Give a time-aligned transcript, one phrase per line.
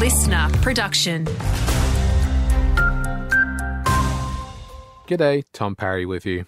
[0.00, 1.26] listener production.
[5.06, 6.46] G'day, Tom Parry with you.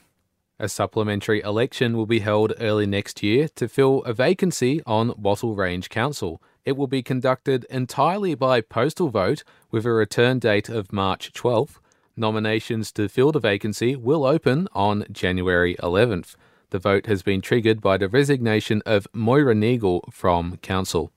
[0.59, 5.55] A supplementary election will be held early next year to fill a vacancy on Wattle
[5.55, 6.41] Range Council.
[6.65, 11.77] It will be conducted entirely by postal vote with a return date of March 12th.
[12.17, 16.37] Nominations to fill the vacancy will open on January 11th.
[16.71, 21.13] The vote has been triggered by the resignation of Moira Neagle from Council.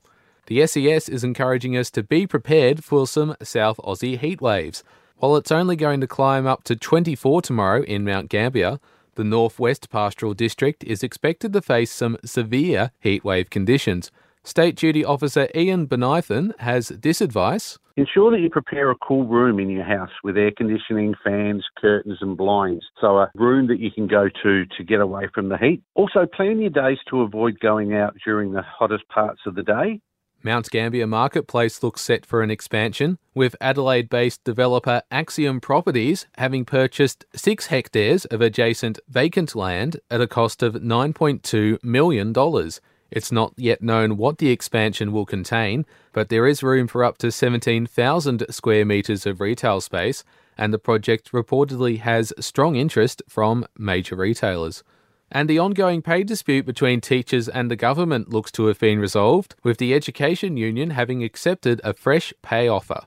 [0.46, 4.84] The SES is encouraging us to be prepared for some South Aussie heatwaves.
[5.16, 8.78] While it's only going to climb up to 24 tomorrow in Mount Gambier,
[9.16, 14.12] the Northwest Pastoral District is expected to face some severe heatwave conditions.
[14.44, 17.80] State Duty Officer Ian Benithan has this advice.
[17.96, 22.18] Ensure that you prepare a cool room in your house with air conditioning, fans, curtains,
[22.20, 22.84] and blinds.
[23.00, 25.82] So, a room that you can go to to get away from the heat.
[25.96, 30.00] Also, plan your days to avoid going out during the hottest parts of the day.
[30.46, 36.64] Mount Gambier Marketplace looks set for an expansion, with Adelaide based developer Axiom Properties having
[36.64, 42.32] purchased six hectares of adjacent vacant land at a cost of $9.2 million.
[43.10, 47.18] It's not yet known what the expansion will contain, but there is room for up
[47.18, 50.22] to 17,000 square metres of retail space,
[50.56, 54.84] and the project reportedly has strong interest from major retailers.
[55.30, 59.56] And the ongoing pay dispute between teachers and the government looks to have been resolved,
[59.62, 63.00] with the Education Union having accepted a fresh pay offer.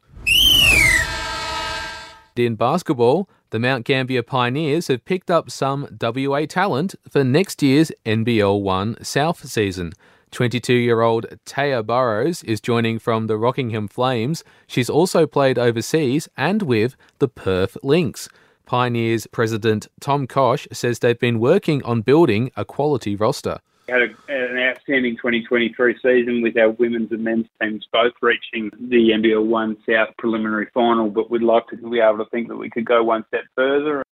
[2.36, 7.92] In basketball, the Mount Gambier Pioneers have picked up some WA talent for next year's
[8.06, 9.92] NBL 1 South season.
[10.31, 14.44] 22 year old Taya Burrows is joining from the Rockingham Flames.
[14.67, 18.30] She's also played overseas and with the Perth Lynx.
[18.70, 23.58] Pioneers president Tom Kosh says they've been working on building a quality roster
[23.89, 29.09] had a, an outstanding 2023 season with our women's and men's teams both reaching the
[29.09, 32.70] NBL One South preliminary final, but we'd like to be able to think that we
[32.70, 34.03] could go one step further.